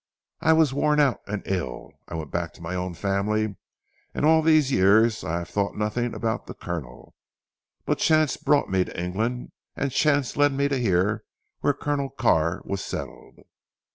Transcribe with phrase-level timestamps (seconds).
[0.39, 1.91] I was worn out and ill.
[2.07, 3.55] I went back to my own family,
[4.15, 7.13] and all these years I thought nothing about the Colonel.
[7.85, 11.23] But chance brought me to England, and chance led me to hear
[11.59, 13.41] where Colonel Carr was settled.